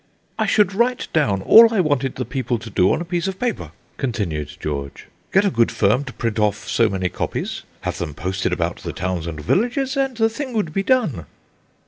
[0.39, 3.37] "I should write down all I wanted the people to do on a piece of
[3.39, 8.15] paper," continued George; "get a good firm to print off so many copies, have them
[8.15, 11.27] posted about the towns and villages; and the thing would be done."